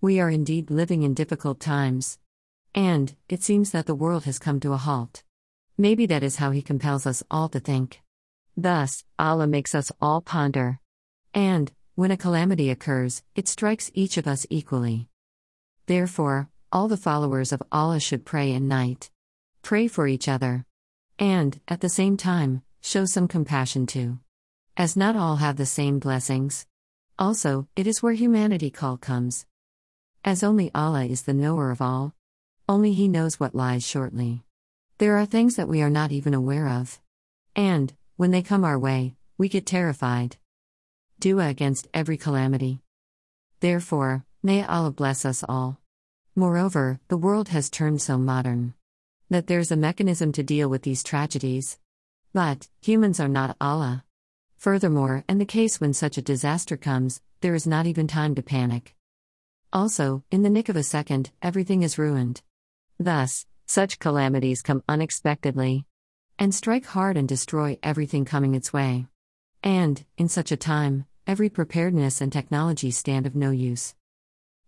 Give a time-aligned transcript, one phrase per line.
[0.00, 2.18] We are indeed living in difficult times.
[2.72, 5.24] And, it seems that the world has come to a halt.
[5.76, 8.00] Maybe that is how He compels us all to think.
[8.56, 10.78] Thus, Allah makes us all ponder.
[11.34, 15.08] And, when a calamity occurs, it strikes each of us equally.
[15.86, 19.10] Therefore, all the followers of Allah should pray in night.
[19.62, 20.64] Pray for each other.
[21.18, 24.20] And, at the same time, show some compassion too.
[24.76, 26.66] As not all have the same blessings.
[27.18, 29.44] Also, it is where humanity call comes.
[30.24, 32.14] As only Allah is the knower of all.
[32.68, 34.42] Only He knows what lies shortly.
[34.98, 37.00] There are things that we are not even aware of.
[37.54, 40.36] And, when they come our way, we get terrified.
[41.20, 42.80] Dua against every calamity.
[43.60, 45.80] Therefore, may Allah bless us all.
[46.34, 48.74] Moreover, the world has turned so modern
[49.30, 51.78] that there's a mechanism to deal with these tragedies.
[52.32, 54.04] But, humans are not Allah.
[54.56, 58.42] Furthermore, in the case when such a disaster comes, there is not even time to
[58.42, 58.94] panic.
[59.72, 62.40] Also, in the nick of a second, everything is ruined.
[62.98, 65.84] Thus, such calamities come unexpectedly
[66.38, 69.06] and strike hard and destroy everything coming its way.
[69.62, 73.94] And, in such a time, every preparedness and technology stand of no use.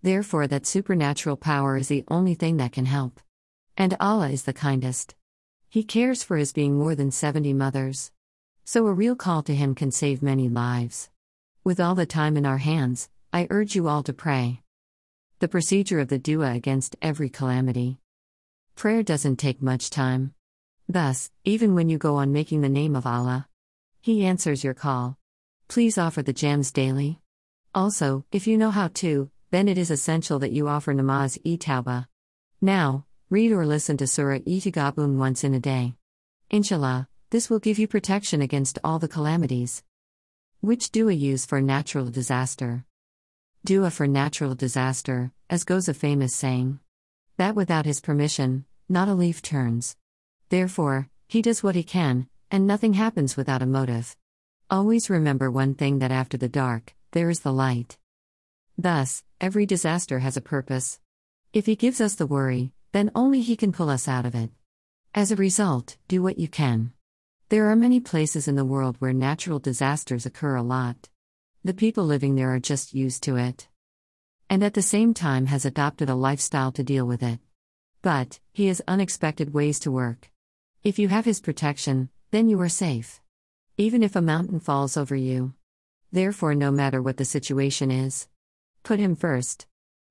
[0.00, 3.20] Therefore, that supernatural power is the only thing that can help.
[3.76, 5.14] And Allah is the kindest.
[5.68, 8.12] He cares for His being more than 70 mothers.
[8.64, 11.10] So a real call to Him can save many lives.
[11.64, 14.62] With all the time in our hands, I urge you all to pray.
[15.38, 17.98] The procedure of the dua against every calamity.
[18.74, 20.32] Prayer doesn't take much time.
[20.88, 23.46] Thus, even when you go on making the name of Allah,
[24.00, 25.18] He answers your call.
[25.68, 27.20] Please offer the gems daily.
[27.74, 31.58] Also, if you know how to, then it is essential that you offer namaz e
[31.58, 32.06] tawbah.
[32.62, 35.96] Now, read or listen to Surah e Taghabun once in a day.
[36.48, 39.82] Inshallah, this will give you protection against all the calamities.
[40.62, 42.86] Which dua use for natural disaster?
[43.66, 46.78] Dua for natural disaster, as goes a famous saying.
[47.36, 49.96] That without his permission, not a leaf turns.
[50.50, 54.14] Therefore, he does what he can, and nothing happens without a motive.
[54.70, 57.98] Always remember one thing that after the dark, there is the light.
[58.78, 61.00] Thus, every disaster has a purpose.
[61.52, 64.50] If he gives us the worry, then only he can pull us out of it.
[65.12, 66.92] As a result, do what you can.
[67.48, 71.08] There are many places in the world where natural disasters occur a lot.
[71.66, 73.66] The people living there are just used to it.
[74.48, 77.40] And at the same time has adopted a lifestyle to deal with it.
[78.02, 80.30] But, he has unexpected ways to work.
[80.84, 83.20] If you have his protection, then you are safe.
[83.76, 85.54] Even if a mountain falls over you.
[86.12, 88.28] Therefore, no matter what the situation is,
[88.84, 89.66] put him first.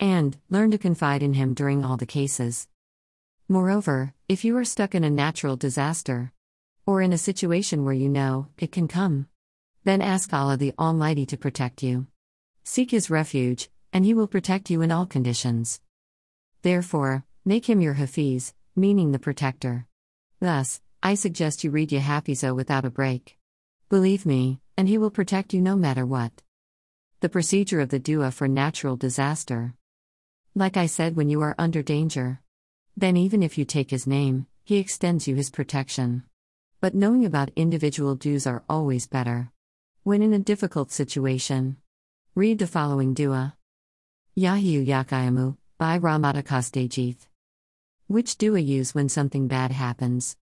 [0.00, 2.66] And, learn to confide in him during all the cases.
[3.48, 6.32] Moreover, if you are stuck in a natural disaster,
[6.84, 9.28] or in a situation where you know it can come.
[9.86, 12.08] Then ask Allah the Almighty to protect you.
[12.64, 15.80] Seek His refuge, and He will protect you in all conditions.
[16.62, 19.86] Therefore, make Him your Hafiz, meaning the protector.
[20.40, 23.38] Thus, I suggest you read Yahafizo without a break.
[23.88, 26.32] Believe me, and He will protect you no matter what.
[27.20, 29.74] The procedure of the dua for natural disaster.
[30.56, 32.40] Like I said, when you are under danger,
[32.96, 36.24] then even if you take His name, He extends you His protection.
[36.80, 39.52] But knowing about individual duas are always better.
[40.06, 41.78] When in a difficult situation,
[42.36, 43.56] read the following dua.
[44.36, 47.26] Ya Hayyu Ya Qayyum, by Ramadakastejith.
[48.06, 50.36] Which dua use when something bad happens?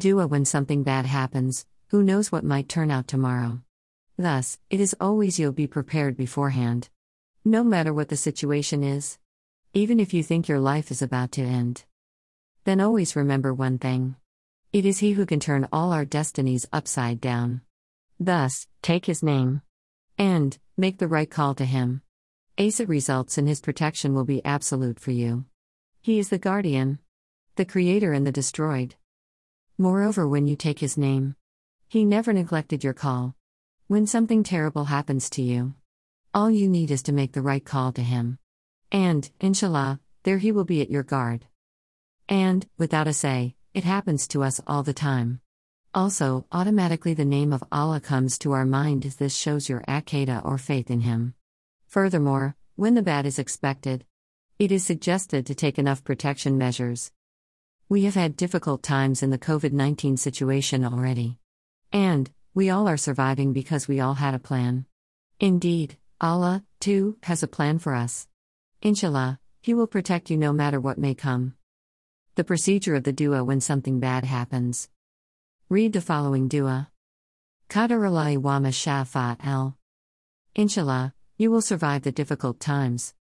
[0.00, 3.60] Dua when something bad happens, who knows what might turn out tomorrow?
[4.18, 6.88] Thus, it is always you'll be prepared beforehand.
[7.44, 9.18] No matter what the situation is.
[9.72, 11.84] Even if you think your life is about to end.
[12.64, 14.16] Then always remember one thing.
[14.72, 17.60] It is He who can turn all our destinies upside down.
[18.20, 19.62] Thus, take His name.
[20.18, 22.02] And, make the right call to Him.
[22.58, 25.46] Asa results in His protection will be absolute for you.
[26.02, 26.98] He is the guardian,
[27.56, 28.94] the creator, and the destroyed.
[29.78, 31.34] Moreover, when you take His name,
[31.88, 33.34] He never neglected your call.
[33.86, 35.74] When something terrible happens to you,
[36.34, 38.38] all you need is to make the right call to Him.
[38.92, 41.46] And, inshallah, there He will be at your guard.
[42.28, 45.40] And, without a say, it happens to us all the time.
[45.92, 50.44] Also, automatically the name of Allah comes to our mind as this shows your akeda
[50.44, 51.34] or faith in Him.
[51.88, 54.04] Furthermore, when the bad is expected,
[54.60, 57.10] it is suggested to take enough protection measures.
[57.88, 61.38] We have had difficult times in the COVID 19 situation already.
[61.92, 64.86] And, we all are surviving because we all had a plan.
[65.40, 68.28] Indeed, Allah, too, has a plan for us.
[68.80, 71.54] Inshallah, He will protect you no matter what may come.
[72.36, 74.88] The procedure of the dua when something bad happens.
[75.70, 76.90] Read the following dua.
[77.68, 79.76] Qadarullah wa ma el.
[80.56, 83.14] Inshallah, you will survive the difficult times.